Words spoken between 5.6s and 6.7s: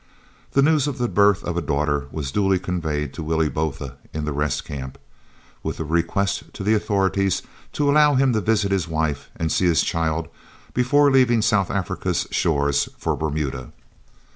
with a request to